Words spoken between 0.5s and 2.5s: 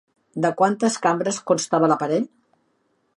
quantes cambres constava l'aparell?